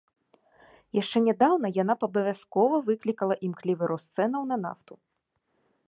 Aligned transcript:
Яшчэ 0.99 1.17
нядаўна 1.25 1.67
яна 1.75 1.93
б 2.03 2.09
абавязкова 2.09 2.75
выклікала 2.91 3.35
імклівы 3.49 3.83
рост 3.93 4.07
цэнаў 4.19 4.43
на 4.55 4.63
нафту. 4.65 4.93